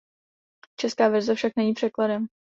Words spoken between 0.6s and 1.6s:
Česká verze však